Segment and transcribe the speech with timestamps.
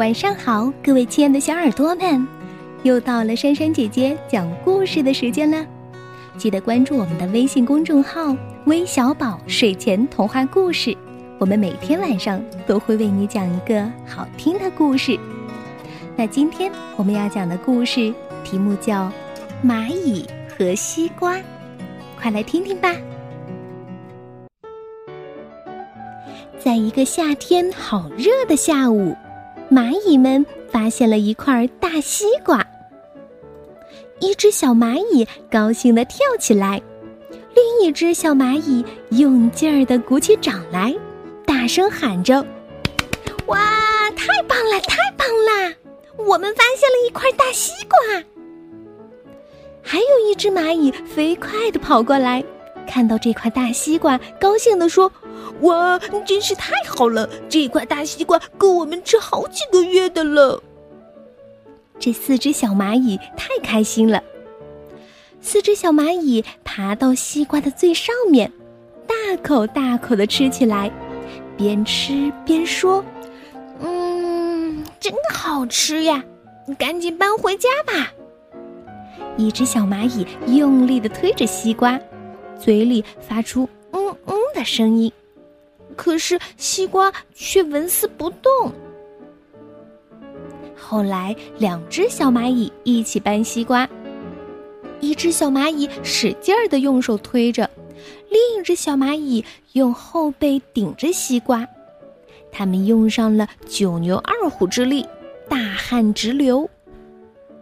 [0.00, 2.26] 晚上好，各位亲爱的小耳朵们，
[2.84, 5.62] 又到了珊珊姐姐讲故事的时间了。
[6.38, 8.34] 记得关注我们的微信公众号
[8.64, 10.96] “微小宝睡前童话故事”，
[11.38, 15.20] 我们每天晚上都会为你讲一个好听的故事。
[16.16, 18.10] 那今天我们要讲的故事
[18.42, 19.02] 题目叫
[19.62, 21.36] 《蚂蚁和西瓜》，
[22.18, 22.96] 快来听听吧。
[26.58, 29.14] 在一个夏天好热的下午。
[29.70, 32.66] 蚂蚁们发现了一块大西瓜，
[34.18, 36.82] 一只小蚂蚁高兴地跳起来，
[37.54, 40.92] 另一只小蚂蚁用劲儿地鼓起掌来，
[41.46, 42.44] 大声喊着
[43.46, 43.58] ：“哇，
[44.16, 45.72] 太棒了，太棒了！
[46.16, 48.24] 我们发现了一块大西瓜！”
[49.82, 52.44] 还有一只蚂蚁飞快地跑过来，
[52.88, 55.12] 看到这块大西瓜，高兴地说。
[55.60, 57.28] 哇，真是太好了！
[57.48, 60.62] 这块大西瓜够我们吃好几个月的了。
[61.98, 64.22] 这四只小蚂蚁太开心了。
[65.42, 68.50] 四只小蚂蚁爬到西瓜的最上面，
[69.06, 70.90] 大口大口的吃起来，
[71.56, 73.04] 边吃边说
[73.80, 76.24] ：“嗯，真好吃呀！
[76.78, 78.12] 赶紧搬回家吧。”
[79.36, 81.98] 一只小蚂蚁用力的推着西瓜，
[82.58, 85.10] 嘴里发出“嗯嗯”的声音。
[85.96, 88.72] 可是西瓜却纹丝不动。
[90.76, 93.88] 后来，两只小蚂蚁一起搬西瓜，
[95.00, 97.70] 一只小蚂蚁使劲儿的用手推着，
[98.28, 101.66] 另一只小蚂蚁用后背顶着西瓜。
[102.50, 105.06] 他们用上了九牛二虎之力，
[105.48, 106.68] 大汗直流。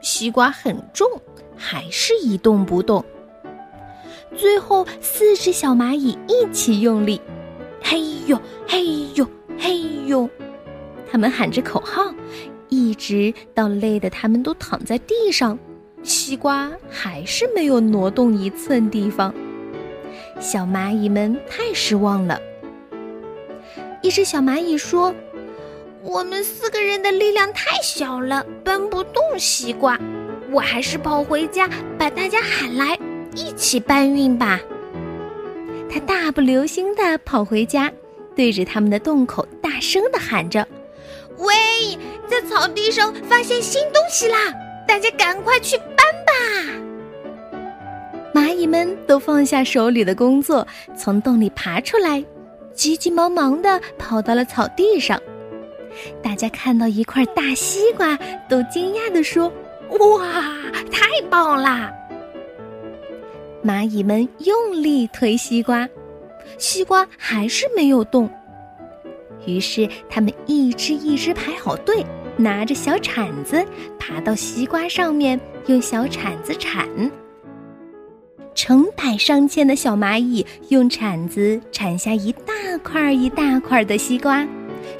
[0.00, 1.08] 西瓜很重，
[1.56, 3.04] 还是一动不动。
[4.36, 7.20] 最后，四只小蚂蚁一起用力。
[8.26, 10.28] 嘿呦嘿呦嘿呦，
[11.08, 12.12] 他们喊着口号，
[12.68, 15.56] 一直到累得他们都躺在地上，
[16.02, 19.32] 西瓜还是没有挪动一寸地方。
[20.40, 22.40] 小蚂蚁们太失望了。
[24.02, 25.14] 一只小蚂蚁说
[26.02, 29.96] ：“我们四个人的力量太小了，搬不动西瓜，
[30.50, 32.98] 我还是跑回家把大家喊来，
[33.36, 34.58] 一起搬运吧。”
[35.88, 37.90] 他大步流星地跑回家，
[38.36, 40.64] 对着他们的洞口大声地喊着
[41.38, 41.54] ：“喂，
[42.28, 44.36] 在草地上发现新东西啦！
[44.86, 46.32] 大家赶快去搬吧！”
[48.32, 52.22] 蚂蚁们都放下手里的工作，从洞里爬出来，
[52.74, 55.20] 急急忙忙地跑到了草地上。
[56.22, 58.18] 大家看到一块大西瓜，
[58.50, 59.50] 都惊讶地说
[59.98, 60.52] ：“哇，
[60.92, 61.90] 太棒啦！”
[63.64, 65.88] 蚂蚁们用力推西瓜，
[66.58, 68.28] 西瓜还是没有动。
[69.46, 72.04] 于是，他们一只一只排好队，
[72.36, 73.64] 拿着小铲子
[73.98, 76.88] 爬到西瓜上面，用小铲子铲。
[78.54, 84.46] 成百上千的小蚂蚁用铲子铲下一大块一大块的西瓜，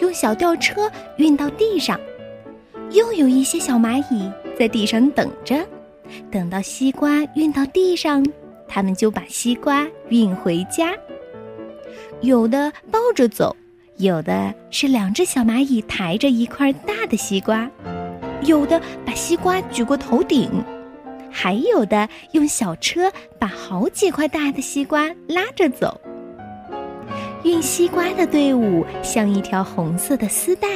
[0.00, 1.98] 用小吊车运到地上。
[2.90, 5.64] 又有一些小蚂蚁在地上等着，
[6.30, 8.24] 等到西瓜运到地上。
[8.66, 10.92] 他们就把西瓜运回家，
[12.20, 13.54] 有的抱着走，
[13.98, 17.70] 有的是两只小蚂蚁抬着一块大的西瓜，
[18.42, 20.50] 有的把西瓜举过头顶，
[21.30, 26.00] 还有的用小车把好几块大的西瓜拉着走。
[27.42, 30.68] 运西瓜的队伍像一条红色的丝带，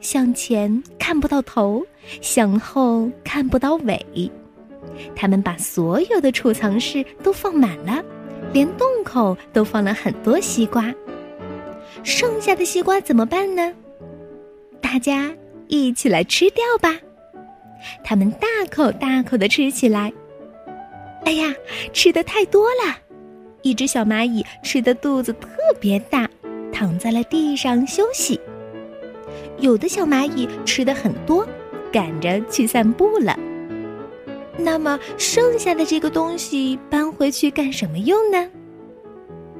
[0.00, 1.84] 向前看不到头，
[2.22, 4.30] 向后看不到尾。
[5.14, 8.02] 他们把所有的储藏室都放满了，
[8.54, 10.92] 连洞口都放了很多西瓜。
[12.02, 13.72] 剩下的西瓜怎么办呢？
[14.80, 15.32] 大家
[15.68, 16.98] 一起来吃掉吧！
[18.02, 20.12] 他们大口大口的吃起来。
[21.24, 21.54] 哎呀，
[21.92, 22.98] 吃的太多了！
[23.62, 25.48] 一只小蚂蚁吃的肚子特
[25.80, 26.28] 别大，
[26.72, 28.38] 躺在了地上休息。
[29.58, 31.46] 有的小蚂蚁吃的很多，
[31.92, 33.36] 赶着去散步了。
[34.58, 38.48] 那么剩下的这个东西搬回去干什么用呢？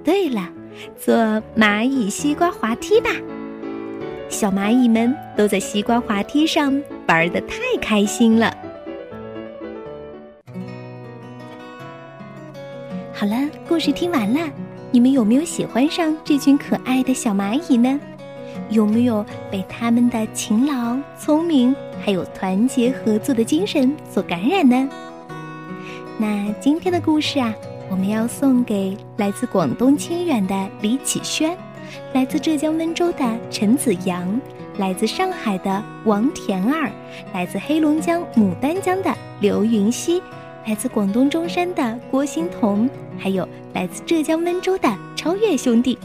[0.06, 0.48] 对了，
[0.96, 1.16] 坐
[1.58, 3.10] 蚂蚁西瓜滑梯吧！
[4.28, 8.56] 小蚂蚁们都在西瓜滑梯上玩的太开心了。
[13.12, 13.36] 好了，
[13.68, 14.48] 故事听完了，
[14.92, 17.98] 你们有没有喜欢上这群可爱的小蚂蚁呢？
[18.70, 24.88] 有没有被他们的勤劳、聪明，还有团结合作的精神所感染呢？
[26.16, 27.52] 那今天的故事啊，
[27.90, 31.56] 我们要送给来自广东清远的李启轩，
[32.12, 34.40] 来自浙江温州的陈子阳，
[34.78, 36.90] 来自上海的王田儿，
[37.32, 40.20] 来自黑龙江牡丹江的刘云熙，
[40.66, 42.88] 来自广东中山的郭欣彤，
[43.18, 45.98] 还有来自浙江温州的超越兄弟。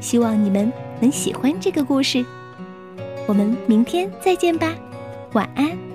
[0.00, 2.24] 希望你们能喜欢这个故事。
[3.26, 4.72] 我们明天再见吧，
[5.32, 5.85] 晚安。